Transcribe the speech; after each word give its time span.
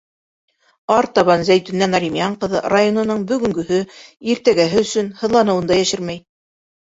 Артабан 0.93 1.43
Зәйтүнә 1.49 1.87
Наримйән 1.91 2.37
ҡыҙы 2.43 2.61
районының 2.73 3.21
бөгөнгөһө, 3.33 3.79
иртәгәһе 4.35 4.83
өсөн 4.87 5.11
һыҙланыуын 5.23 5.69
да 5.73 5.79
йәшермәй. 5.83 6.19